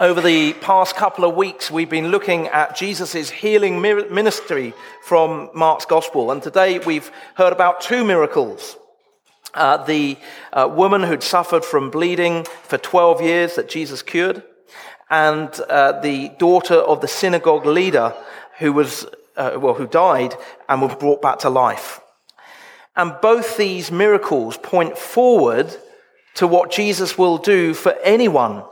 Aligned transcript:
Over 0.00 0.20
the 0.20 0.52
past 0.52 0.94
couple 0.94 1.24
of 1.24 1.34
weeks, 1.34 1.72
we've 1.72 1.90
been 1.90 2.12
looking 2.12 2.46
at 2.46 2.76
Jesus' 2.76 3.30
healing 3.30 3.80
ministry 3.80 4.72
from 5.02 5.50
Mark's 5.54 5.86
Gospel. 5.86 6.30
And 6.30 6.40
today 6.40 6.78
we've 6.78 7.10
heard 7.34 7.52
about 7.52 7.80
two 7.80 8.04
miracles. 8.04 8.76
Uh, 9.54 9.78
the 9.78 10.16
uh, 10.52 10.70
woman 10.72 11.02
who'd 11.02 11.24
suffered 11.24 11.64
from 11.64 11.90
bleeding 11.90 12.44
for 12.62 12.78
12 12.78 13.22
years 13.22 13.56
that 13.56 13.68
Jesus 13.68 14.02
cured, 14.02 14.44
and 15.10 15.48
uh, 15.68 15.98
the 16.00 16.28
daughter 16.38 16.76
of 16.76 17.00
the 17.00 17.08
synagogue 17.08 17.66
leader 17.66 18.14
who 18.60 18.72
was, 18.72 19.04
uh, 19.36 19.58
well, 19.60 19.74
who 19.74 19.88
died 19.88 20.36
and 20.68 20.80
was 20.80 20.94
brought 20.94 21.20
back 21.20 21.40
to 21.40 21.50
life. 21.50 21.98
And 22.94 23.16
both 23.20 23.56
these 23.56 23.90
miracles 23.90 24.58
point 24.58 24.96
forward 24.96 25.76
to 26.34 26.46
what 26.46 26.70
Jesus 26.70 27.18
will 27.18 27.38
do 27.38 27.74
for 27.74 27.98
anyone 28.04 28.62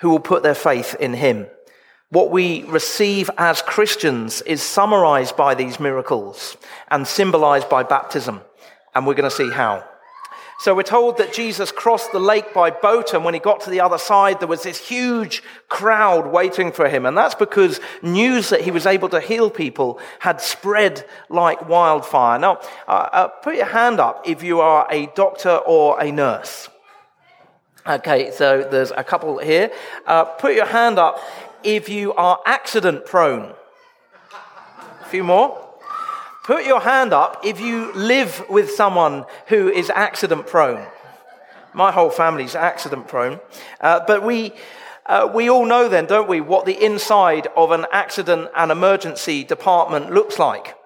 who 0.00 0.10
will 0.10 0.20
put 0.20 0.42
their 0.42 0.54
faith 0.54 0.94
in 0.98 1.14
him. 1.14 1.46
What 2.10 2.30
we 2.30 2.64
receive 2.64 3.30
as 3.38 3.62
Christians 3.62 4.42
is 4.42 4.62
summarized 4.62 5.36
by 5.36 5.54
these 5.54 5.78
miracles 5.78 6.56
and 6.88 7.06
symbolized 7.06 7.68
by 7.68 7.84
baptism. 7.84 8.40
And 8.94 9.06
we're 9.06 9.14
going 9.14 9.30
to 9.30 9.36
see 9.36 9.50
how. 9.50 9.84
So 10.60 10.74
we're 10.74 10.82
told 10.82 11.16
that 11.16 11.32
Jesus 11.32 11.72
crossed 11.72 12.12
the 12.12 12.20
lake 12.20 12.52
by 12.52 12.70
boat, 12.70 13.14
and 13.14 13.24
when 13.24 13.32
he 13.32 13.40
got 13.40 13.62
to 13.62 13.70
the 13.70 13.80
other 13.80 13.96
side, 13.96 14.40
there 14.40 14.48
was 14.48 14.62
this 14.62 14.76
huge 14.76 15.42
crowd 15.70 16.26
waiting 16.26 16.70
for 16.70 16.86
him. 16.86 17.06
And 17.06 17.16
that's 17.16 17.34
because 17.34 17.80
news 18.02 18.50
that 18.50 18.60
he 18.60 18.70
was 18.70 18.84
able 18.84 19.08
to 19.08 19.20
heal 19.20 19.48
people 19.48 19.98
had 20.18 20.38
spread 20.42 21.06
like 21.30 21.66
wildfire. 21.66 22.38
Now, 22.38 22.60
uh, 22.86 23.08
uh, 23.10 23.28
put 23.28 23.56
your 23.56 23.66
hand 23.66 24.00
up 24.00 24.28
if 24.28 24.42
you 24.42 24.60
are 24.60 24.86
a 24.90 25.06
doctor 25.14 25.56
or 25.56 25.98
a 25.98 26.12
nurse. 26.12 26.68
Okay, 27.86 28.30
so 28.30 28.68
there's 28.70 28.90
a 28.90 29.02
couple 29.02 29.38
here. 29.38 29.72
Uh, 30.06 30.24
put 30.24 30.54
your 30.54 30.66
hand 30.66 30.98
up 30.98 31.18
if 31.64 31.88
you 31.88 32.12
are 32.12 32.38
accident 32.44 33.06
prone. 33.06 33.54
A 35.00 35.04
few 35.06 35.24
more. 35.24 35.66
Put 36.44 36.66
your 36.66 36.80
hand 36.80 37.14
up 37.14 37.40
if 37.42 37.58
you 37.58 37.90
live 37.94 38.44
with 38.50 38.70
someone 38.70 39.24
who 39.46 39.70
is 39.70 39.88
accident 39.88 40.46
prone. 40.46 40.86
My 41.72 41.90
whole 41.90 42.10
family's 42.10 42.54
accident 42.54 43.08
prone. 43.08 43.40
Uh, 43.80 44.00
but 44.06 44.22
we, 44.22 44.52
uh, 45.06 45.30
we 45.32 45.48
all 45.48 45.64
know 45.64 45.88
then, 45.88 46.04
don't 46.04 46.28
we, 46.28 46.42
what 46.42 46.66
the 46.66 46.84
inside 46.84 47.46
of 47.56 47.70
an 47.70 47.86
accident 47.92 48.50
and 48.54 48.70
emergency 48.70 49.42
department 49.42 50.12
looks 50.12 50.38
like. 50.38 50.76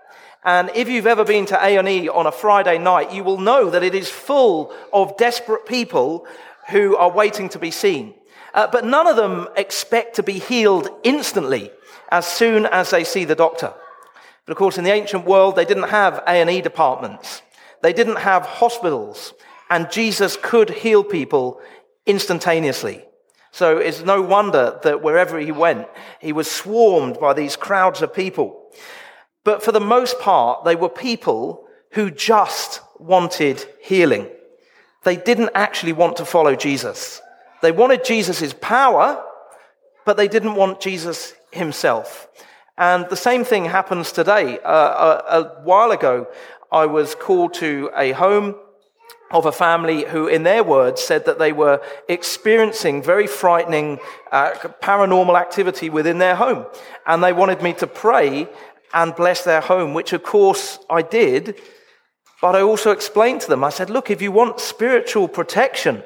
And 0.44 0.70
if 0.74 0.88
you've 0.88 1.06
ever 1.06 1.24
been 1.24 1.46
to 1.46 1.58
A&E 1.60 2.08
on 2.08 2.26
a 2.26 2.32
Friday 2.32 2.78
night, 2.78 3.12
you 3.12 3.24
will 3.24 3.38
know 3.38 3.70
that 3.70 3.82
it 3.82 3.94
is 3.94 4.10
full 4.10 4.72
of 4.92 5.16
desperate 5.16 5.66
people 5.66 6.26
who 6.70 6.96
are 6.96 7.10
waiting 7.10 7.48
to 7.50 7.58
be 7.58 7.70
seen. 7.70 8.14
Uh, 8.54 8.66
but 8.66 8.84
none 8.84 9.06
of 9.06 9.16
them 9.16 9.48
expect 9.56 10.16
to 10.16 10.22
be 10.22 10.38
healed 10.38 10.88
instantly 11.02 11.70
as 12.10 12.26
soon 12.26 12.66
as 12.66 12.90
they 12.90 13.04
see 13.04 13.24
the 13.24 13.34
doctor. 13.34 13.72
But 14.46 14.52
of 14.52 14.58
course, 14.58 14.78
in 14.78 14.84
the 14.84 14.92
ancient 14.92 15.24
world, 15.24 15.56
they 15.56 15.64
didn't 15.64 15.88
have 15.88 16.22
A&E 16.26 16.60
departments. 16.60 17.42
They 17.82 17.92
didn't 17.92 18.16
have 18.16 18.44
hospitals. 18.44 19.34
And 19.70 19.90
Jesus 19.90 20.36
could 20.40 20.70
heal 20.70 21.02
people 21.02 21.60
instantaneously. 22.06 23.04
So 23.50 23.78
it's 23.78 24.02
no 24.02 24.20
wonder 24.20 24.78
that 24.82 25.02
wherever 25.02 25.38
he 25.38 25.52
went, 25.52 25.86
he 26.20 26.32
was 26.32 26.50
swarmed 26.50 27.18
by 27.20 27.32
these 27.32 27.56
crowds 27.56 28.02
of 28.02 28.12
people. 28.12 28.70
But 29.44 29.62
for 29.62 29.72
the 29.72 29.80
most 29.80 30.18
part, 30.20 30.64
they 30.64 30.76
were 30.76 30.88
people 30.88 31.66
who 31.90 32.10
just 32.10 32.80
wanted 32.98 33.64
healing. 33.82 34.28
They 35.04 35.16
didn't 35.16 35.50
actually 35.54 35.92
want 35.92 36.16
to 36.16 36.24
follow 36.24 36.56
Jesus. 36.56 37.20
They 37.62 37.72
wanted 37.72 38.04
Jesus' 38.04 38.54
power, 38.60 39.22
but 40.04 40.16
they 40.16 40.28
didn't 40.28 40.54
want 40.54 40.80
Jesus 40.80 41.34
himself. 41.52 42.28
And 42.76 43.08
the 43.08 43.16
same 43.16 43.44
thing 43.44 43.66
happens 43.66 44.12
today. 44.12 44.58
Uh, 44.58 45.22
a, 45.28 45.40
a 45.40 45.62
while 45.62 45.92
ago, 45.92 46.26
I 46.72 46.86
was 46.86 47.14
called 47.14 47.54
to 47.54 47.90
a 47.96 48.12
home 48.12 48.56
of 49.30 49.46
a 49.46 49.52
family 49.52 50.04
who, 50.04 50.26
in 50.26 50.42
their 50.42 50.62
words, 50.62 51.02
said 51.02 51.24
that 51.26 51.38
they 51.38 51.52
were 51.52 51.80
experiencing 52.08 53.02
very 53.02 53.26
frightening 53.26 53.98
uh, 54.32 54.52
paranormal 54.82 55.38
activity 55.38 55.90
within 55.90 56.18
their 56.18 56.36
home. 56.36 56.66
And 57.06 57.22
they 57.22 57.32
wanted 57.32 57.62
me 57.62 57.72
to 57.74 57.86
pray 57.86 58.48
and 58.92 59.14
bless 59.14 59.44
their 59.44 59.60
home, 59.60 59.94
which 59.94 60.12
of 60.12 60.22
course 60.22 60.78
I 60.88 61.02
did. 61.02 61.60
But 62.44 62.56
I 62.56 62.60
also 62.60 62.90
explained 62.90 63.40
to 63.40 63.48
them, 63.48 63.64
I 63.64 63.70
said, 63.70 63.88
look, 63.88 64.10
if 64.10 64.20
you 64.20 64.30
want 64.30 64.60
spiritual 64.60 65.28
protection, 65.28 66.02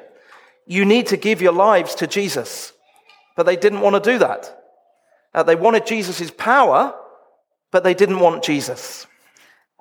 you 0.65 0.85
need 0.85 1.07
to 1.07 1.17
give 1.17 1.41
your 1.41 1.51
lives 1.51 1.95
to 1.95 2.07
Jesus. 2.07 2.71
But 3.35 3.45
they 3.45 3.57
didn't 3.57 3.81
want 3.81 4.01
to 4.01 4.11
do 4.11 4.19
that. 4.19 4.57
Uh, 5.33 5.43
they 5.43 5.57
wanted 5.57 5.85
Jesus' 5.85 6.31
power, 6.31 6.95
but 7.71 7.83
they 7.83 7.93
didn't 7.93 8.21
want 8.21 8.41
Jesus. 8.41 9.05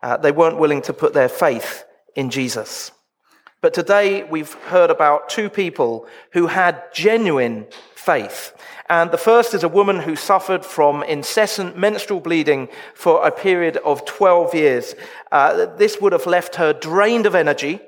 Uh, 0.02 0.16
they 0.16 0.32
weren't 0.32 0.58
willing 0.58 0.82
to 0.82 0.92
put 0.92 1.14
their 1.14 1.28
faith 1.28 1.84
in 2.16 2.28
Jesus. 2.28 2.90
But 3.60 3.74
today 3.74 4.22
we've 4.22 4.52
heard 4.54 4.88
about 4.88 5.28
two 5.28 5.50
people 5.50 6.06
who 6.32 6.46
had 6.46 6.80
genuine 6.94 7.66
faith. 7.96 8.54
And 8.88 9.10
the 9.10 9.18
first 9.18 9.52
is 9.52 9.64
a 9.64 9.68
woman 9.68 9.98
who 9.98 10.14
suffered 10.14 10.64
from 10.64 11.02
incessant 11.02 11.76
menstrual 11.76 12.20
bleeding 12.20 12.68
for 12.94 13.26
a 13.26 13.32
period 13.32 13.76
of 13.78 14.04
12 14.04 14.54
years. 14.54 14.94
Uh, 15.32 15.66
this 15.76 16.00
would 16.00 16.12
have 16.12 16.26
left 16.26 16.54
her 16.54 16.72
drained 16.72 17.26
of 17.26 17.34
energy. 17.34 17.80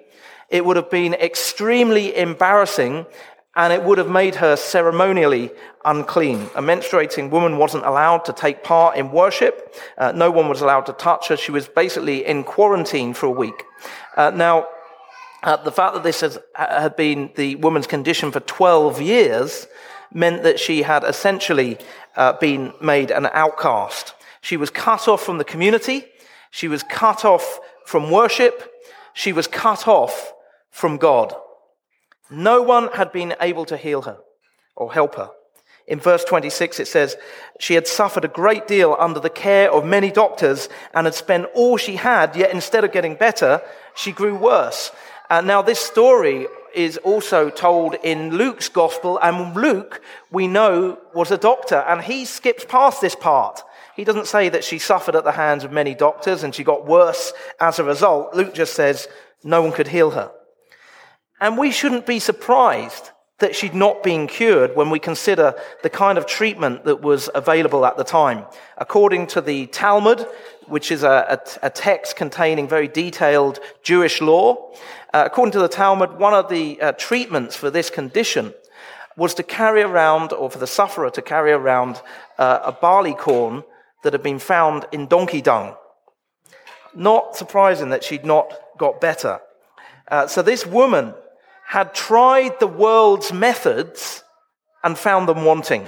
It 0.49 0.65
would 0.65 0.75
have 0.75 0.91
been 0.91 1.15
extremely 1.15 2.17
embarrassing 2.17 3.07
and 3.55 3.73
it 3.73 3.85
would 3.85 3.99
have 3.99 4.11
made 4.11 4.35
her 4.37 4.57
ceremonially 4.57 5.53
unclean. 5.85 6.51
A 6.57 6.63
menstruating 6.63 7.31
woman 7.31 7.59
wasn't 7.59 7.87
allowed 7.87 8.25
to 8.25 8.33
take 8.33 8.65
part 8.65 8.97
in 8.97 9.13
worship. 9.13 9.75
Uh, 9.97 10.11
no 10.11 10.33
one 10.33 10.49
was 10.49 10.63
allowed 10.63 10.87
to 10.87 10.93
touch 10.95 11.29
her. 11.29 11.37
She 11.37 11.53
was 11.53 11.69
basically 11.69 12.27
in 12.27 12.43
quarantine 12.43 13.15
for 13.15 13.27
a 13.27 13.31
week. 13.31 13.65
Uh, 14.17 14.31
now, 14.31 14.67
uh, 15.43 15.57
the 15.57 15.73
fact 15.73 15.95
that 15.95 16.03
this 16.03 16.21
has, 16.21 16.39
had 16.55 16.97
been 16.97 17.31
the 17.37 17.57
woman's 17.57 17.87
condition 17.87 18.31
for 18.31 18.41
12 18.41 19.01
years 19.01 19.67
meant 20.13 20.43
that 20.43 20.59
she 20.59 20.83
had 20.83 21.05
essentially 21.05 21.79
uh, 22.17 22.33
been 22.35 22.73
made 22.81 23.11
an 23.11 23.27
outcast. 23.33 24.15
She 24.41 24.57
was 24.57 24.71
cut 24.71 25.09
off 25.09 25.23
from 25.23 25.39
the 25.39 25.45
community. 25.45 26.05
She 26.51 26.69
was 26.69 26.83
cut 26.83 27.25
off 27.25 27.61
from 27.85 28.11
worship. 28.11 28.71
She 29.13 29.33
was 29.33 29.47
cut 29.47 29.87
off 29.87 30.33
from 30.71 30.97
God. 30.97 31.35
No 32.31 32.63
one 32.63 32.89
had 32.93 33.13
been 33.13 33.35
able 33.41 33.65
to 33.67 33.77
heal 33.77 34.03
her 34.03 34.19
or 34.77 34.93
help 34.93 35.17
her. 35.17 35.31
In 35.87 35.99
verse 35.99 36.23
26, 36.23 36.79
it 36.79 36.87
says, 36.87 37.17
She 37.59 37.75
had 37.75 37.89
suffered 37.89 38.25
a 38.25 38.29
great 38.29 38.69
deal 38.69 38.97
under 38.99 39.19
the 39.19 39.29
care 39.29 39.71
of 39.73 39.85
many 39.85 40.13
doctors 40.13 40.69
and 40.95 41.05
had 41.05 41.15
spent 41.15 41.47
all 41.53 41.77
she 41.77 41.97
had, 41.97 42.37
yet 42.37 42.53
instead 42.53 42.85
of 42.85 42.93
getting 42.93 43.17
better, 43.17 43.61
she 43.97 44.13
grew 44.13 44.37
worse. 44.37 44.93
And 45.31 45.47
now, 45.47 45.63
this 45.63 45.81
story 45.81 46.49
is 46.75 46.97
also 46.99 47.51
told 47.51 47.95
in 48.03 48.37
Luke's 48.37 48.69
gospel, 48.69 49.19
and 49.19 49.55
Luke, 49.55 50.03
we 50.31 50.49
know, 50.49 50.99
was 51.15 51.31
a 51.31 51.39
doctor, 51.39 51.77
and 51.77 52.03
he 52.03 52.25
skips 52.25 52.65
past 52.65 53.01
this 53.01 53.15
part. 53.15 53.63
He 53.95 54.05
doesn't 54.05 54.27
say 54.27 54.49
that 54.49 54.65
she 54.65 54.79
suffered 54.79 55.15
at 55.15 55.25
the 55.25 55.33
hands 55.33 55.63
of 55.63 55.73
many 55.73 55.95
doctors 55.95 56.43
and 56.43 56.55
she 56.55 56.65
got 56.65 56.87
worse 56.87 57.33
as 57.61 57.79
a 57.79 57.85
result. 57.85 58.35
Luke 58.35 58.55
just 58.55 58.75
says 58.75 59.09
no 59.45 59.61
one 59.63 59.73
could 59.73 59.89
heal 59.89 60.13
her. 60.13 60.33
And 61.41 61.59
we 61.59 61.71
shouldn't 61.71 62.07
be 62.07 62.19
surprised 62.19 63.11
that 63.41 63.57
she'd 63.57 63.75
not 63.75 64.03
been 64.03 64.27
cured 64.27 64.77
when 64.77 64.91
we 64.91 64.99
consider 64.99 65.55
the 65.83 65.91
kind 65.91 66.17
of 66.17 66.27
treatment 66.27 66.85
that 66.85 67.03
was 67.03 67.29
available 67.35 67.85
at 67.85 67.97
the 67.97 68.05
time. 68.05 68.45
According 68.79 69.27
to 69.29 69.41
the 69.41 69.67
Talmud, 69.67 70.27
which 70.67 70.93
is 70.93 71.03
a, 71.03 71.41
a, 71.63 71.67
a 71.67 71.71
text 71.71 72.17
containing 72.17 72.69
very 72.69 72.87
detailed 72.87 73.59
Jewish 73.83 74.21
law, 74.21 74.71
uh, 75.13 75.25
according 75.27 75.53
to 75.53 75.59
the 75.59 75.69
Talmud, 75.69 76.19
one 76.19 76.35
of 76.35 76.49
the 76.49 76.81
uh, 76.81 76.93
treatments 76.93 77.57
for 77.57 77.71
this 77.71 77.91
condition 77.91 78.55
was 79.17 79.35
to 79.35 79.43
carry 79.43 79.83
around, 79.83 80.33
or 80.33 80.51
for 80.51 80.59
the 80.59 80.67
sufferer 80.67 81.11
to 81.11 81.23
carry 81.23 81.53
around, 81.53 82.01
uh, 82.39 82.61
a 82.65 82.73
barley 82.73 83.15
corn 83.15 83.65
that 84.03 84.13
had 84.13 84.23
been 84.23 84.39
found 84.39 84.87
in 84.93 85.07
donkey 85.07 85.43
dung. 85.43 85.75
Not 86.95 87.37
surprising 87.37 87.91
that 87.91 88.05
she'd 88.05 88.25
not 88.25 88.53
got 88.79 89.01
better. 89.01 89.41
Uh, 90.09 90.27
so 90.27 90.43
this 90.43 90.67
woman 90.67 91.15
had 91.71 91.95
tried 91.95 92.59
the 92.59 92.67
world's 92.67 93.33
methods 93.33 94.25
and 94.83 94.99
found 94.99 95.29
them 95.29 95.45
wanting. 95.45 95.87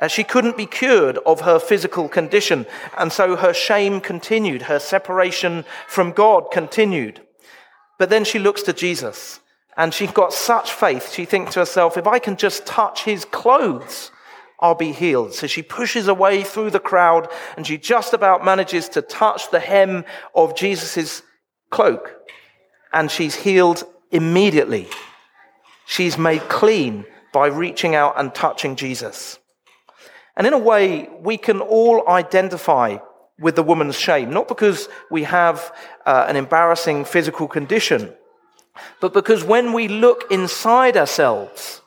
Uh, 0.00 0.08
she 0.08 0.24
couldn't 0.24 0.56
be 0.56 0.66
cured 0.66 1.16
of 1.24 1.42
her 1.42 1.60
physical 1.60 2.08
condition, 2.08 2.66
and 2.98 3.12
so 3.12 3.36
her 3.36 3.54
shame 3.54 4.00
continued, 4.00 4.62
her 4.62 4.80
separation 4.80 5.64
from 5.86 6.10
God 6.10 6.50
continued. 6.50 7.20
But 8.00 8.10
then 8.10 8.24
she 8.24 8.40
looks 8.40 8.62
to 8.62 8.72
Jesus, 8.72 9.38
and 9.76 9.94
she's 9.94 10.10
got 10.10 10.32
such 10.32 10.72
faith, 10.72 11.12
she 11.12 11.24
thinks 11.24 11.54
to 11.54 11.60
herself, 11.60 11.96
if 11.96 12.08
I 12.08 12.18
can 12.18 12.36
just 12.36 12.66
touch 12.66 13.04
his 13.04 13.24
clothes, 13.24 14.10
I'll 14.58 14.74
be 14.74 14.90
healed. 14.90 15.34
So 15.34 15.46
she 15.46 15.62
pushes 15.62 16.08
away 16.08 16.42
through 16.42 16.70
the 16.70 16.80
crowd, 16.80 17.28
and 17.56 17.64
she 17.64 17.78
just 17.78 18.12
about 18.12 18.44
manages 18.44 18.88
to 18.88 19.02
touch 19.02 19.52
the 19.52 19.60
hem 19.60 20.04
of 20.34 20.56
Jesus' 20.56 21.22
cloak, 21.70 22.12
and 22.92 23.08
she's 23.08 23.36
healed 23.36 23.84
immediately. 24.10 24.88
She's 25.86 26.18
made 26.18 26.48
clean 26.48 27.04
by 27.32 27.46
reaching 27.48 27.94
out 27.94 28.14
and 28.18 28.34
touching 28.34 28.76
Jesus. 28.76 29.38
And 30.36 30.46
in 30.46 30.52
a 30.52 30.58
way, 30.58 31.08
we 31.20 31.36
can 31.38 31.60
all 31.60 32.08
identify 32.08 32.98
with 33.38 33.56
the 33.56 33.62
woman's 33.62 33.98
shame, 33.98 34.30
not 34.30 34.48
because 34.48 34.88
we 35.10 35.24
have 35.24 35.72
uh, 36.04 36.26
an 36.28 36.36
embarrassing 36.36 37.04
physical 37.04 37.46
condition, 37.46 38.12
but 39.00 39.12
because 39.12 39.44
when 39.44 39.72
we 39.72 39.88
look 39.88 40.24
inside 40.30 40.96
ourselves, 40.96 41.82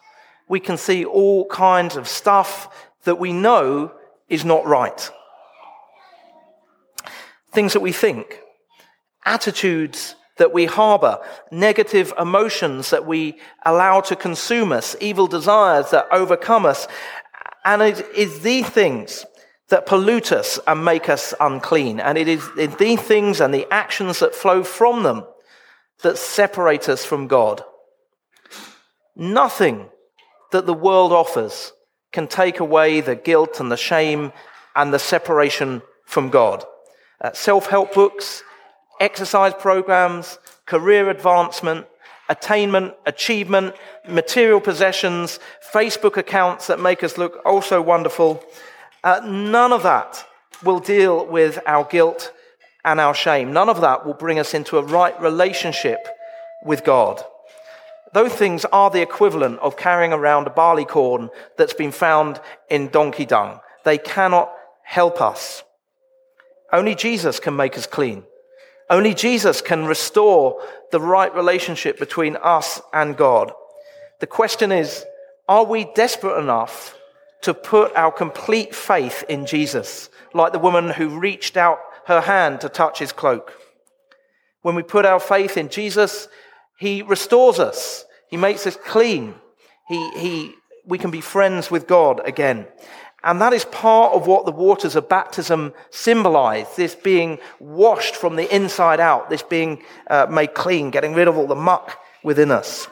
we 0.48 0.60
can 0.60 0.78
see 0.78 1.06
all 1.06 1.48
kinds 1.48 1.96
of 1.96 2.08
stuff 2.08 2.90
that 3.04 3.20
we 3.20 3.34
know 3.34 3.92
is 4.28 4.46
not 4.46 4.66
right. 4.66 5.12
Things 7.52 7.74
that 7.74 7.82
we 7.82 7.92
think, 7.92 8.42
attitudes 9.26 10.16
that 10.40 10.52
we 10.52 10.66
harbor, 10.66 11.20
negative 11.52 12.12
emotions 12.20 12.90
that 12.90 13.06
we 13.06 13.38
allow 13.66 14.02
to 14.02 14.16
consume 14.16 14.72
us, 14.72 14.96
evil 15.00 15.28
desires 15.28 15.92
that 15.92 16.08
overcome 16.12 16.66
us. 16.66 16.88
And 17.64 17.82
it 17.82 18.06
is 18.16 18.42
these 18.42 18.68
things 18.68 19.26
that 19.70 19.86
pollute 19.86 20.32
us 20.32 20.60
and 20.66 20.84
make 20.84 21.08
us 21.08 21.34
unclean. 21.40 22.00
And 22.00 22.18
it 22.18 22.28
is 22.28 22.50
these 22.78 23.02
things 23.02 23.40
and 23.40 23.54
the 23.54 23.68
actions 23.72 24.20
that 24.20 24.34
flow 24.34 24.64
from 24.64 25.04
them 25.04 25.26
that 26.02 26.18
separate 26.18 26.90
us 26.90 27.06
from 27.06 27.28
God. 27.28 27.64
Nothing 29.16 29.90
that 30.52 30.66
the 30.66 30.74
world 30.74 31.12
offers 31.12 31.74
can 32.12 32.28
take 32.28 32.60
away 32.60 33.02
the 33.02 33.16
guilt 33.16 33.60
and 33.60 33.72
the 33.72 33.78
shame 33.78 34.32
and 34.76 34.94
the 34.94 35.00
separation 35.00 35.82
from 36.06 36.30
God. 36.30 36.66
Uh, 37.22 37.34
Self 37.34 37.68
help 37.68 37.94
books, 37.94 38.44
exercise 39.00 39.54
programs, 39.54 40.40
career 40.66 41.10
advancement, 41.10 41.88
attainment, 42.30 42.94
achievement, 43.06 43.74
material 44.08 44.62
possessions, 44.62 45.40
Facebook 45.74 46.18
accounts 46.18 46.68
that 46.68 46.80
make 46.80 47.04
us 47.04 47.18
look 47.18 47.40
also 47.46 47.82
wonderful. 47.82 48.44
Uh, 49.04 49.22
none 49.26 49.74
of 49.74 49.84
that 49.84 50.26
will 50.64 50.80
deal 50.80 51.26
with 51.26 51.60
our 51.66 51.84
guilt 51.86 52.32
and 52.86 53.00
our 53.00 53.14
shame. 53.14 53.52
None 53.52 53.70
of 53.70 53.82
that 53.82 54.06
will 54.06 54.14
bring 54.14 54.40
us 54.40 54.54
into 54.54 54.78
a 54.78 54.84
right 54.84 55.20
relationship 55.22 56.00
with 56.64 56.84
God. 56.84 57.24
Those 58.14 58.34
things 58.34 58.66
are 58.66 58.90
the 58.90 59.02
equivalent 59.02 59.60
of 59.60 59.78
carrying 59.78 60.14
around 60.14 60.48
a 60.48 60.52
barley 60.52 60.86
corn 60.86 61.30
that's 61.58 61.74
been 61.74 61.92
found 61.92 62.42
in 62.70 62.90
donkey 62.90 63.26
dung. 63.26 63.60
They 63.84 63.98
cannot 63.98 64.52
help 64.84 65.22
us. 65.22 65.64
Only 66.74 66.96
Jesus 66.96 67.40
can 67.40 67.56
make 67.56 67.78
us 67.78 67.86
clean. 67.86 68.24
Only 68.90 69.14
Jesus 69.14 69.62
can 69.62 69.86
restore 69.86 70.62
the 70.92 71.00
right 71.00 71.34
relationship 71.34 72.00
between 72.00 72.38
us 72.38 72.82
and 72.92 73.16
God. 73.16 73.52
The 74.20 74.28
question 74.28 74.72
is, 74.72 75.06
are 75.48 75.64
we 75.64 75.86
desperate 75.96 76.40
enough 76.40 76.96
to 77.42 77.54
put 77.54 77.96
our 77.96 78.12
complete 78.12 78.76
faith 78.76 79.24
in 79.30 79.46
Jesus, 79.46 80.10
like 80.34 80.54
the 80.54 80.60
woman 80.60 80.90
who 80.90 81.20
reached 81.20 81.56
out 81.56 81.80
her 82.06 82.22
hand 82.22 82.62
to 82.62 82.70
touch 82.70 83.00
his 83.00 83.12
cloak? 83.12 83.54
When 84.62 84.76
we 84.76 84.84
put 84.84 85.06
our 85.06 85.20
faith 85.20 85.56
in 85.56 85.70
Jesus, 85.70 86.28
he 86.78 87.02
restores 87.02 87.60
us. 87.60 88.06
He 88.28 88.38
makes 88.38 88.66
us 88.68 88.76
clean. 88.76 89.36
He, 89.88 90.10
he, 90.12 90.54
we 90.86 90.98
can 90.98 91.12
be 91.12 91.22
friends 91.22 91.72
with 91.72 91.88
God 91.88 92.22
again. 92.26 92.68
And 93.24 93.42
that 93.42 93.54
is 93.54 93.66
part 93.66 94.14
of 94.14 94.28
what 94.28 94.46
the 94.46 94.52
waters 94.52 94.96
of 94.96 95.10
baptism 95.10 95.74
symbolize 95.90 96.76
this 96.76 96.96
being 96.96 97.40
washed 97.60 98.16
from 98.16 98.36
the 98.36 98.54
inside 98.54 99.00
out, 99.00 99.30
this 99.30 99.44
being 99.44 99.84
uh, 100.10 100.28
made 100.30 100.54
clean, 100.54 100.90
getting 100.90 101.14
rid 101.14 101.28
of 101.28 101.38
all 101.38 101.48
the 101.48 101.56
muck 101.56 102.00
within 102.24 102.52
us. 102.52 102.88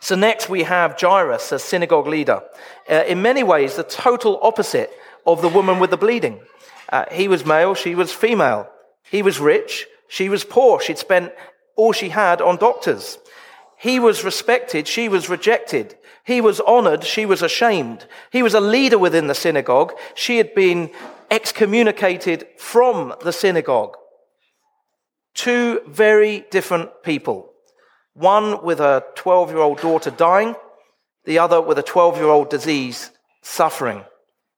So, 0.00 0.14
next 0.14 0.48
we 0.48 0.62
have 0.62 0.98
Jairus, 1.00 1.50
a 1.52 1.58
synagogue 1.58 2.06
leader. 2.06 2.42
Uh, 2.88 3.02
in 3.06 3.22
many 3.22 3.42
ways, 3.42 3.74
the 3.74 3.82
total 3.82 4.38
opposite 4.42 4.90
of 5.26 5.42
the 5.42 5.48
woman 5.48 5.80
with 5.80 5.90
the 5.90 5.96
bleeding. 5.96 6.40
Uh, 6.88 7.04
he 7.10 7.26
was 7.26 7.44
male, 7.44 7.74
she 7.74 7.94
was 7.94 8.12
female. 8.12 8.68
He 9.10 9.22
was 9.22 9.40
rich, 9.40 9.86
she 10.08 10.28
was 10.28 10.44
poor. 10.44 10.80
She'd 10.80 10.98
spent 10.98 11.32
all 11.74 11.92
she 11.92 12.10
had 12.10 12.40
on 12.40 12.56
doctors. 12.56 13.18
He 13.78 13.98
was 13.98 14.24
respected, 14.24 14.88
she 14.88 15.08
was 15.08 15.28
rejected. 15.28 15.96
He 16.24 16.40
was 16.40 16.60
honored, 16.60 17.04
she 17.04 17.26
was 17.26 17.42
ashamed. 17.42 18.06
He 18.32 18.42
was 18.42 18.54
a 18.54 18.60
leader 18.60 18.98
within 18.98 19.26
the 19.26 19.34
synagogue, 19.34 19.92
she 20.14 20.38
had 20.38 20.54
been 20.54 20.90
excommunicated 21.30 22.46
from 22.56 23.14
the 23.22 23.32
synagogue. 23.32 23.96
Two 25.34 25.82
very 25.86 26.46
different 26.50 27.02
people. 27.02 27.52
One 28.14 28.64
with 28.64 28.80
a 28.80 29.04
12 29.14 29.50
year 29.50 29.60
old 29.60 29.80
daughter 29.80 30.10
dying, 30.10 30.54
the 31.24 31.38
other 31.38 31.60
with 31.60 31.78
a 31.78 31.82
12 31.82 32.16
year 32.16 32.28
old 32.28 32.48
disease 32.48 33.10
suffering. 33.42 34.04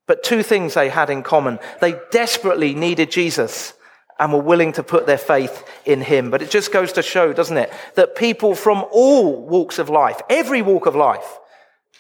But 0.07 0.23
two 0.23 0.43
things 0.43 0.75
they 0.75 0.89
had 0.89 1.11
in 1.11 1.23
common. 1.23 1.59
They 1.81 1.97
desperately 2.11 2.75
needed 2.75 3.11
Jesus 3.11 3.75
and 4.19 4.33
were 4.33 4.41
willing 4.41 4.73
to 4.73 4.83
put 4.83 5.07
their 5.07 5.19
faith 5.19 5.65
in 5.85 6.01
him. 6.01 6.31
But 6.31 6.43
it 6.43 6.51
just 6.51 6.73
goes 6.73 6.93
to 6.93 7.03
show, 7.03 7.33
doesn't 7.33 7.57
it, 7.57 7.73
that 7.95 8.17
people 8.17 8.55
from 8.55 8.85
all 8.91 9.47
walks 9.47 9.79
of 9.79 9.89
life, 9.89 10.21
every 10.29 10.63
walk 10.63 10.87
of 10.87 10.97
life, 10.97 11.39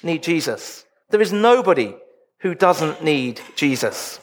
need 0.03 0.23
Jesus. 0.23 0.85
There 1.11 1.20
is 1.20 1.32
nobody 1.32 1.94
who 2.41 2.55
doesn't 2.55 3.03
need 3.03 3.41
Jesus. 3.56 4.20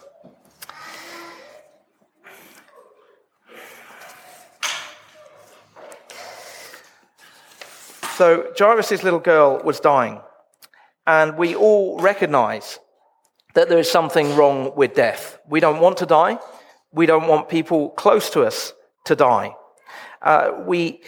So 8.16 8.54
Jairus' 8.58 9.04
little 9.04 9.20
girl 9.20 9.62
was 9.66 9.82
dying, 9.82 10.22
and 11.06 11.38
we 11.38 11.54
all 11.54 12.00
recognize 12.00 12.80
that 13.56 13.68
there 13.68 13.78
is 13.78 13.92
something 13.92 14.38
wrong 14.38 14.74
with 14.76 14.94
death. 14.94 15.38
We 15.50 15.60
don't 15.60 15.82
want 15.82 15.98
to 15.98 16.06
die. 16.06 16.40
We 16.96 17.06
don't 17.06 17.28
want 17.28 17.50
people 17.50 17.90
close 17.90 18.30
to 18.32 18.44
us 18.44 18.74
to 19.04 19.16
die. 19.16 19.56
Uh, 20.22 20.52
we, 20.66 21.02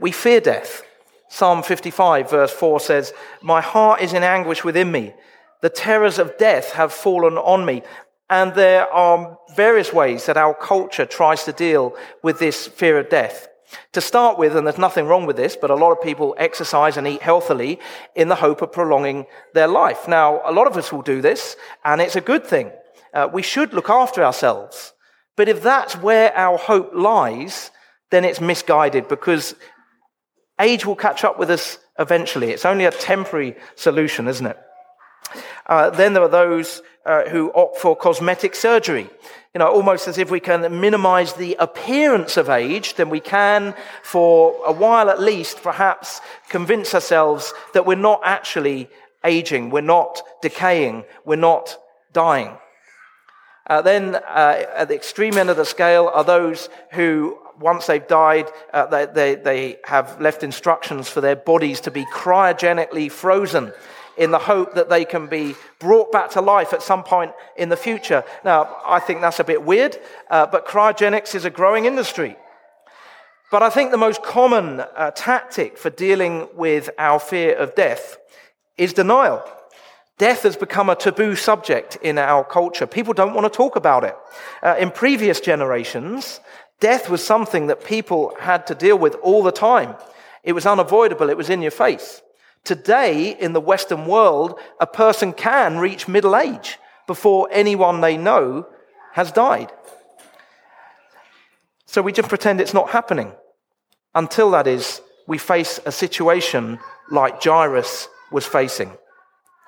we 0.00 0.12
fear 0.12 0.40
death. 0.40 0.82
Psalm 1.28 1.62
55, 1.62 2.30
verse 2.30 2.52
4 2.52 2.80
says, 2.80 3.12
My 3.42 3.60
heart 3.60 4.00
is 4.00 4.12
in 4.12 4.22
anguish 4.22 4.62
within 4.62 4.92
me. 4.92 5.12
The 5.60 5.70
terrors 5.70 6.20
of 6.20 6.38
death 6.38 6.72
have 6.72 6.92
fallen 6.92 7.36
on 7.36 7.66
me. 7.66 7.82
And 8.30 8.54
there 8.54 8.90
are 8.92 9.38
various 9.56 9.92
ways 9.92 10.26
that 10.26 10.36
our 10.36 10.54
culture 10.54 11.04
tries 11.04 11.42
to 11.44 11.52
deal 11.52 11.96
with 12.22 12.38
this 12.38 12.68
fear 12.68 12.98
of 12.98 13.08
death. 13.08 13.48
To 13.92 14.00
start 14.00 14.38
with, 14.38 14.56
and 14.56 14.66
there's 14.66 14.78
nothing 14.78 15.06
wrong 15.06 15.26
with 15.26 15.36
this, 15.36 15.56
but 15.56 15.70
a 15.70 15.74
lot 15.74 15.92
of 15.92 16.00
people 16.00 16.36
exercise 16.38 16.96
and 16.96 17.08
eat 17.08 17.22
healthily 17.22 17.80
in 18.14 18.28
the 18.28 18.36
hope 18.36 18.62
of 18.62 18.72
prolonging 18.72 19.26
their 19.52 19.68
life. 19.68 20.06
Now, 20.06 20.40
a 20.44 20.52
lot 20.52 20.68
of 20.68 20.76
us 20.76 20.92
will 20.92 21.02
do 21.02 21.20
this, 21.20 21.56
and 21.84 22.00
it's 22.00 22.16
a 22.16 22.20
good 22.20 22.46
thing. 22.46 22.70
Uh, 23.12 23.28
we 23.32 23.42
should 23.42 23.74
look 23.74 23.90
after 23.90 24.22
ourselves. 24.22 24.94
But 25.38 25.48
if 25.48 25.62
that's 25.62 25.94
where 25.94 26.36
our 26.36 26.58
hope 26.58 26.90
lies, 26.92 27.70
then 28.10 28.24
it's 28.24 28.40
misguided 28.40 29.06
because 29.06 29.54
age 30.60 30.84
will 30.84 30.96
catch 30.96 31.22
up 31.22 31.38
with 31.38 31.48
us 31.48 31.78
eventually. 31.96 32.50
It's 32.50 32.66
only 32.66 32.86
a 32.86 32.90
temporary 32.90 33.54
solution, 33.76 34.26
isn't 34.26 34.46
it? 34.46 34.58
Uh, 35.64 35.90
then 35.90 36.12
there 36.12 36.24
are 36.24 36.28
those 36.28 36.82
uh, 37.06 37.28
who 37.28 37.52
opt 37.54 37.78
for 37.78 37.94
cosmetic 37.94 38.56
surgery. 38.56 39.08
You 39.54 39.60
know, 39.60 39.68
almost 39.68 40.08
as 40.08 40.18
if 40.18 40.28
we 40.28 40.40
can 40.40 40.80
minimize 40.80 41.34
the 41.34 41.54
appearance 41.60 42.36
of 42.36 42.48
age, 42.48 42.94
then 42.94 43.08
we 43.08 43.20
can, 43.20 43.76
for 44.02 44.56
a 44.66 44.72
while 44.72 45.08
at 45.08 45.20
least, 45.20 45.62
perhaps 45.62 46.20
convince 46.48 46.94
ourselves 46.96 47.54
that 47.74 47.86
we're 47.86 47.94
not 47.94 48.22
actually 48.24 48.90
aging, 49.22 49.70
we're 49.70 49.82
not 49.82 50.20
decaying, 50.42 51.04
we're 51.24 51.36
not 51.36 51.78
dying. 52.12 52.58
Uh, 53.68 53.82
then 53.82 54.14
uh, 54.14 54.64
at 54.74 54.88
the 54.88 54.94
extreme 54.94 55.36
end 55.36 55.50
of 55.50 55.56
the 55.56 55.64
scale 55.64 56.10
are 56.14 56.24
those 56.24 56.68
who, 56.92 57.38
once 57.60 57.86
they've 57.86 58.06
died, 58.08 58.50
uh, 58.72 58.86
they, 58.86 59.06
they, 59.06 59.34
they 59.34 59.76
have 59.84 60.20
left 60.20 60.42
instructions 60.42 61.08
for 61.08 61.20
their 61.20 61.36
bodies 61.36 61.80
to 61.80 61.90
be 61.90 62.06
cryogenically 62.06 63.10
frozen 63.10 63.72
in 64.16 64.30
the 64.30 64.38
hope 64.38 64.74
that 64.74 64.88
they 64.88 65.04
can 65.04 65.26
be 65.26 65.54
brought 65.78 66.10
back 66.10 66.30
to 66.30 66.40
life 66.40 66.72
at 66.72 66.82
some 66.82 67.04
point 67.04 67.32
in 67.56 67.68
the 67.68 67.76
future. 67.76 68.24
Now, 68.44 68.78
I 68.84 69.00
think 69.00 69.20
that's 69.20 69.38
a 69.38 69.44
bit 69.44 69.62
weird, 69.62 69.96
uh, 70.30 70.46
but 70.46 70.66
cryogenics 70.66 71.34
is 71.34 71.44
a 71.44 71.50
growing 71.50 71.84
industry. 71.84 72.36
But 73.50 73.62
I 73.62 73.70
think 73.70 73.90
the 73.90 73.96
most 73.96 74.22
common 74.22 74.80
uh, 74.80 75.12
tactic 75.14 75.78
for 75.78 75.90
dealing 75.90 76.48
with 76.54 76.90
our 76.98 77.20
fear 77.20 77.54
of 77.54 77.74
death 77.74 78.18
is 78.76 78.92
denial. 78.92 79.42
Death 80.18 80.42
has 80.42 80.56
become 80.56 80.90
a 80.90 80.96
taboo 80.96 81.36
subject 81.36 81.96
in 82.02 82.18
our 82.18 82.44
culture. 82.44 82.86
People 82.86 83.14
don't 83.14 83.34
want 83.34 83.50
to 83.50 83.56
talk 83.56 83.76
about 83.76 84.04
it. 84.04 84.16
Uh, 84.62 84.74
in 84.78 84.90
previous 84.90 85.40
generations, 85.40 86.40
death 86.80 87.08
was 87.08 87.24
something 87.24 87.68
that 87.68 87.84
people 87.84 88.34
had 88.40 88.66
to 88.66 88.74
deal 88.74 88.98
with 88.98 89.14
all 89.22 89.42
the 89.42 89.52
time. 89.52 89.94
It 90.42 90.52
was 90.52 90.66
unavoidable. 90.66 91.30
It 91.30 91.36
was 91.36 91.50
in 91.50 91.62
your 91.62 91.70
face. 91.70 92.20
Today, 92.64 93.36
in 93.38 93.52
the 93.52 93.60
Western 93.60 94.06
world, 94.06 94.58
a 94.80 94.86
person 94.86 95.32
can 95.32 95.78
reach 95.78 96.08
middle 96.08 96.36
age 96.36 96.78
before 97.06 97.48
anyone 97.50 98.00
they 98.00 98.16
know 98.16 98.66
has 99.12 99.30
died. 99.32 99.72
So 101.86 102.02
we 102.02 102.12
just 102.12 102.28
pretend 102.28 102.60
it's 102.60 102.74
not 102.74 102.90
happening 102.90 103.32
until 104.14 104.50
that 104.50 104.66
is, 104.66 105.00
we 105.26 105.38
face 105.38 105.78
a 105.86 105.92
situation 105.92 106.78
like 107.10 107.42
Jairus 107.42 108.08
was 108.32 108.44
facing. 108.44 108.96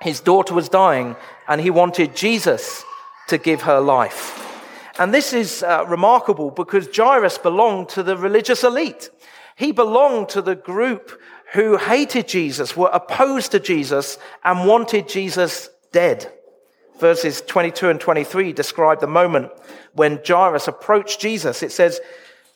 His 0.01 0.19
daughter 0.19 0.53
was 0.53 0.67
dying, 0.67 1.15
and 1.47 1.61
he 1.61 1.69
wanted 1.69 2.15
Jesus 2.15 2.83
to 3.27 3.37
give 3.37 3.61
her 3.61 3.79
life. 3.79 4.37
And 4.99 5.13
this 5.13 5.31
is 5.31 5.63
uh, 5.63 5.85
remarkable 5.87 6.51
because 6.51 6.95
Jairus 6.95 7.37
belonged 7.37 7.89
to 7.89 8.03
the 8.03 8.17
religious 8.17 8.63
elite. 8.63 9.09
He 9.55 9.71
belonged 9.71 10.29
to 10.29 10.41
the 10.41 10.55
group 10.55 11.19
who 11.53 11.77
hated 11.77 12.27
Jesus, 12.27 12.75
were 12.75 12.89
opposed 12.91 13.51
to 13.51 13.59
Jesus, 13.59 14.17
and 14.43 14.67
wanted 14.67 15.07
Jesus 15.07 15.69
dead. 15.91 16.31
Verses 16.99 17.41
22 17.41 17.89
and 17.89 17.99
23 17.99 18.53
describe 18.53 19.01
the 19.01 19.07
moment 19.07 19.51
when 19.93 20.19
Jairus 20.25 20.67
approached 20.67 21.19
Jesus. 21.19 21.61
It 21.61 21.71
says, 21.71 21.99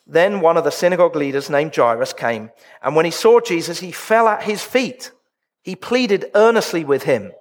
Then 0.06 0.40
one 0.40 0.56
of 0.56 0.64
the 0.64 0.70
synagogue 0.70 1.16
leaders 1.16 1.50
named 1.50 1.74
Jairus 1.74 2.12
came, 2.12 2.50
and 2.82 2.96
when 2.96 3.04
he 3.04 3.10
saw 3.10 3.40
Jesus, 3.40 3.80
he 3.80 3.92
fell 3.92 4.28
at 4.28 4.42
his 4.42 4.62
feet. 4.62 5.10
He 5.66 5.74
pleaded 5.74 6.30
earnestly 6.36 6.84
with 6.84 7.02
him, 7.02 7.32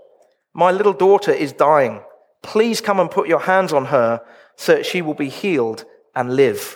My 0.51 0.71
little 0.71 0.93
daughter 0.93 1.31
is 1.31 1.53
dying. 1.53 2.01
Please 2.41 2.81
come 2.81 2.99
and 2.99 3.11
put 3.11 3.27
your 3.27 3.41
hands 3.41 3.71
on 3.71 3.85
her 3.85 4.19
so 4.55 4.73
that 4.73 4.87
she 4.87 5.03
will 5.03 5.13
be 5.13 5.29
healed 5.29 5.85
and 6.15 6.35
live. 6.35 6.75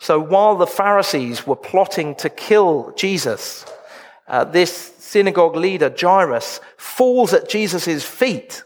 So 0.00 0.18
while 0.18 0.56
the 0.56 0.66
Pharisees 0.66 1.46
were 1.46 1.54
plotting 1.54 2.16
to 2.16 2.28
kill 2.28 2.92
Jesus, 2.96 3.64
uh, 4.26 4.42
this 4.42 4.92
synagogue 4.98 5.54
leader, 5.54 5.94
Jairus, 5.96 6.58
falls 6.76 7.32
at 7.32 7.48
Jesus' 7.48 8.04
feet 8.04 8.64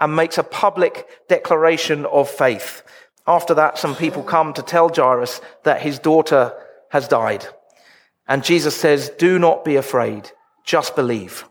and 0.00 0.16
makes 0.16 0.38
a 0.38 0.42
public 0.42 1.06
declaration 1.28 2.06
of 2.06 2.30
faith. 2.30 2.82
After 3.26 3.52
that, 3.52 3.76
some 3.76 3.94
people 3.96 4.22
come 4.22 4.54
to 4.54 4.62
tell 4.62 4.88
Jairus 4.88 5.42
that 5.64 5.82
his 5.82 5.98
daughter 5.98 6.54
has 6.88 7.06
died. 7.06 7.46
And 8.26 8.42
Jesus 8.42 8.74
says, 8.74 9.10
Do 9.18 9.38
not 9.38 9.62
be 9.62 9.76
afraid, 9.76 10.32
just 10.64 10.96
believe. 10.96 11.44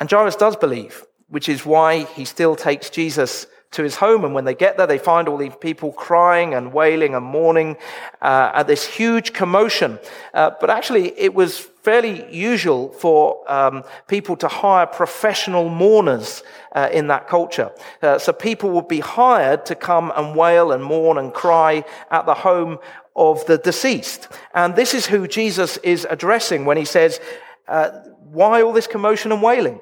And 0.00 0.10
Jairus 0.10 0.36
does 0.36 0.56
believe, 0.56 1.04
which 1.28 1.48
is 1.48 1.66
why 1.66 2.04
he 2.04 2.24
still 2.24 2.56
takes 2.56 2.88
Jesus 2.88 3.46
to 3.70 3.82
his 3.82 3.96
home. 3.96 4.24
And 4.24 4.34
when 4.34 4.44
they 4.44 4.54
get 4.54 4.76
there, 4.76 4.86
they 4.86 4.98
find 4.98 5.28
all 5.28 5.36
these 5.36 5.56
people 5.60 5.92
crying 5.92 6.54
and 6.54 6.72
wailing 6.72 7.14
and 7.14 7.24
mourning 7.24 7.76
uh, 8.22 8.52
at 8.54 8.66
this 8.66 8.86
huge 8.86 9.32
commotion. 9.32 9.98
Uh, 10.32 10.52
but 10.60 10.70
actually, 10.70 11.18
it 11.18 11.34
was 11.34 11.58
fairly 11.58 12.32
usual 12.34 12.90
for 12.92 13.44
um, 13.50 13.84
people 14.06 14.36
to 14.36 14.48
hire 14.48 14.86
professional 14.86 15.68
mourners 15.68 16.42
uh, 16.72 16.88
in 16.92 17.08
that 17.08 17.28
culture. 17.28 17.70
Uh, 18.02 18.18
so 18.18 18.32
people 18.32 18.70
would 18.70 18.88
be 18.88 19.00
hired 19.00 19.66
to 19.66 19.74
come 19.74 20.12
and 20.16 20.34
wail 20.34 20.72
and 20.72 20.82
mourn 20.82 21.18
and 21.18 21.34
cry 21.34 21.84
at 22.10 22.24
the 22.24 22.34
home 22.34 22.78
of 23.16 23.44
the 23.46 23.58
deceased. 23.58 24.28
And 24.54 24.76
this 24.76 24.94
is 24.94 25.06
who 25.06 25.26
Jesus 25.26 25.76
is 25.78 26.06
addressing 26.08 26.64
when 26.64 26.76
he 26.76 26.84
says, 26.84 27.20
uh, 27.68 27.90
Why 28.24 28.62
all 28.62 28.72
this 28.72 28.86
commotion 28.86 29.32
and 29.32 29.42
wailing? 29.42 29.80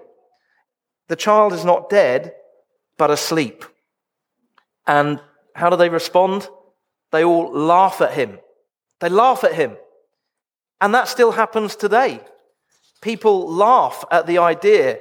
The 1.08 1.16
child 1.16 1.52
is 1.52 1.64
not 1.64 1.88
dead, 1.88 2.32
but 2.98 3.10
asleep. 3.10 3.64
And 4.86 5.20
how 5.54 5.70
do 5.70 5.76
they 5.76 5.88
respond? 5.88 6.48
They 7.12 7.24
all 7.24 7.52
laugh 7.52 8.00
at 8.00 8.12
him. 8.12 8.38
They 9.00 9.08
laugh 9.08 9.44
at 9.44 9.54
him. 9.54 9.76
And 10.80 10.94
that 10.94 11.08
still 11.08 11.32
happens 11.32 11.76
today. 11.76 12.20
People 13.00 13.48
laugh 13.48 14.04
at 14.10 14.26
the 14.26 14.38
idea 14.38 14.98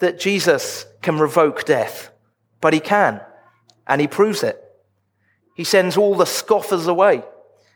that 0.00 0.18
Jesus 0.18 0.86
can 1.00 1.18
revoke 1.18 1.64
death, 1.64 2.10
but 2.60 2.72
he 2.72 2.80
can, 2.80 3.20
and 3.86 4.00
he 4.00 4.08
proves 4.08 4.42
it. 4.42 4.58
He 5.54 5.64
sends 5.64 5.96
all 5.96 6.14
the 6.14 6.24
scoffers 6.24 6.86
away, 6.86 7.22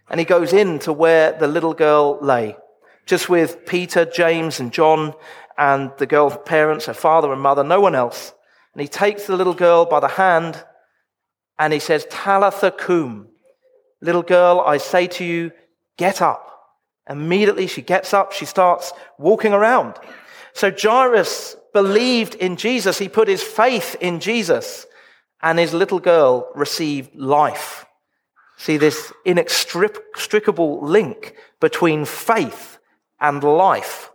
and 0.09 0.19
he 0.19 0.27
goes 0.27 0.53
in 0.53 0.79
to 0.81 0.93
where 0.93 1.33
the 1.33 1.47
little 1.47 1.75
girl 1.75 2.19
lay, 2.21 2.57
just 3.07 3.29
with 3.29 3.65
Peter, 3.67 4.05
James, 4.05 4.61
and 4.61 4.73
John, 4.73 5.15
and 5.57 5.93
the 5.99 6.07
girl's 6.07 6.37
parents, 6.45 6.87
her 6.87 6.95
father 6.95 7.33
and 7.33 7.41
mother, 7.41 7.65
no 7.65 7.81
one 7.81 7.95
else. 7.95 8.35
And 8.75 8.83
he 8.83 8.89
takes 8.89 9.27
the 9.27 9.37
little 9.37 9.55
girl 9.55 9.87
by 9.87 10.01
the 10.01 10.09
hand 10.09 10.63
and 11.59 11.73
he 11.73 11.79
says, 11.79 12.07
Talitha 12.11 12.71
cum. 12.71 13.29
Little 14.03 14.23
girl, 14.23 14.61
I 14.61 14.77
say 14.77 15.07
to 15.07 15.25
you, 15.25 15.53
get 15.97 16.21
up. 16.21 16.43
Immediately 17.09 17.69
she 17.69 17.81
gets 17.81 18.13
up, 18.13 18.33
she 18.33 18.45
starts 18.45 18.93
walking 19.19 19.53
around. 19.55 19.95
So 20.53 20.71
Jairus 20.71 21.57
believed 21.73 22.35
in 22.35 22.57
Jesus. 22.57 22.99
He 22.99 23.09
put 23.09 23.29
his 23.29 23.43
faith 23.43 23.97
in 24.01 24.21
Jesus 24.21 24.87
and 25.41 25.59
his 25.59 25.73
little 25.73 26.01
girl 26.01 26.51
received 26.55 27.15
life. 27.15 27.87
See 28.59 28.77
this 28.77 29.13
inextricable 29.25 30.85
link 30.85 31.35
between 31.61 32.05
faith 32.05 32.79
and 33.21 33.43
life. 33.43 34.11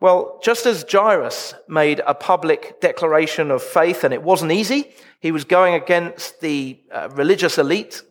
Well, 0.00 0.40
just 0.42 0.64
as 0.64 0.84
Jairus 0.90 1.54
made 1.68 2.00
a 2.06 2.14
public 2.14 2.80
declaration 2.80 3.50
of 3.50 3.62
faith, 3.62 4.02
and 4.02 4.14
it 4.14 4.22
wasn't 4.22 4.52
easy, 4.52 4.90
he 5.20 5.30
was 5.30 5.44
going 5.44 5.74
against 5.74 6.40
the 6.40 6.80
uh, 6.90 7.10
religious 7.12 7.58
elite, 7.58 8.02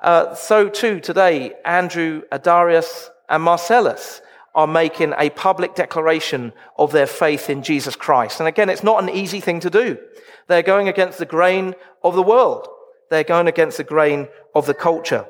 uh, 0.00 0.34
so 0.34 0.68
too 0.68 1.00
today, 1.00 1.54
Andrew, 1.64 2.22
Adarius, 2.30 3.08
and 3.28 3.42
Marcellus 3.42 4.20
are 4.54 4.66
making 4.66 5.14
a 5.18 5.30
public 5.30 5.74
declaration 5.74 6.52
of 6.78 6.92
their 6.92 7.06
faith 7.06 7.50
in 7.50 7.62
Jesus 7.62 7.96
Christ. 7.96 8.40
And 8.40 8.48
again, 8.48 8.70
it's 8.70 8.84
not 8.84 9.02
an 9.02 9.10
easy 9.10 9.40
thing 9.40 9.60
to 9.60 9.70
do. 9.70 9.98
They're 10.46 10.62
going 10.62 10.88
against 10.88 11.18
the 11.18 11.26
grain 11.26 11.74
of 12.04 12.14
the 12.14 12.22
world. 12.22 12.68
They're 13.10 13.24
going 13.24 13.48
against 13.48 13.78
the 13.78 13.84
grain 13.84 14.28
of 14.54 14.66
the 14.66 14.74
culture. 14.74 15.26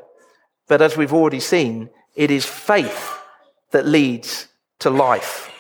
But 0.69 0.83
as 0.83 0.97
we've 0.97 1.13
already 1.13 1.41
seen, 1.41 1.91
it 2.15 2.31
is 2.31 2.45
faith 2.45 3.16
that 3.77 3.87
leads 3.87 4.49
to 4.79 4.89
life. 4.89 5.51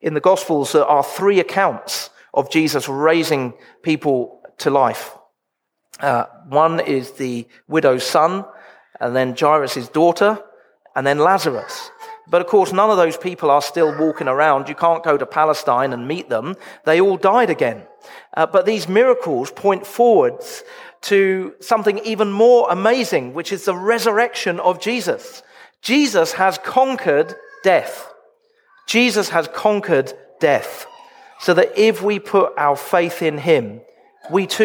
In 0.00 0.14
the 0.14 0.20
Gospels, 0.20 0.72
there 0.72 0.84
are 0.84 1.04
three 1.04 1.38
accounts 1.38 2.10
of 2.34 2.50
Jesus 2.50 2.88
raising 2.88 3.54
people 3.84 4.42
to 4.58 4.68
life. 4.68 5.16
Uh, 6.00 6.24
one 6.48 6.80
is 6.80 7.12
the 7.12 7.46
widow's 7.68 8.04
son, 8.04 8.44
and 8.98 9.14
then 9.14 9.36
Jairus' 9.38 9.88
daughter, 9.88 10.42
and 10.96 11.06
then 11.06 11.20
Lazarus. 11.20 11.92
But 12.28 12.40
of 12.40 12.48
course, 12.48 12.72
none 12.72 12.90
of 12.90 12.96
those 12.96 13.16
people 13.16 13.48
are 13.48 13.62
still 13.62 13.96
walking 13.96 14.26
around. 14.26 14.68
You 14.68 14.74
can't 14.74 15.04
go 15.04 15.16
to 15.16 15.24
Palestine 15.24 15.92
and 15.92 16.08
meet 16.08 16.28
them. 16.28 16.56
They 16.84 17.00
all 17.00 17.16
died 17.16 17.48
again. 17.48 17.86
Uh, 18.36 18.46
but 18.46 18.66
these 18.66 18.88
miracles 18.88 19.52
point 19.52 19.86
forwards 19.86 20.64
to 21.02 21.54
something 21.60 21.98
even 21.98 22.32
more 22.32 22.66
amazing, 22.70 23.34
which 23.34 23.52
is 23.52 23.66
the 23.66 23.76
resurrection 23.76 24.58
of 24.58 24.80
Jesus. 24.80 25.44
Jesus 25.82 26.32
has 26.32 26.58
conquered 26.58 27.34
death. 27.62 28.12
Jesus 28.86 29.28
has 29.30 29.48
conquered 29.48 30.12
death 30.40 30.86
so 31.40 31.54
that 31.54 31.78
if 31.78 32.02
we 32.02 32.18
put 32.18 32.52
our 32.58 32.76
faith 32.76 33.22
in 33.22 33.38
him, 33.38 33.80
we 34.30 34.46
too 34.46 34.58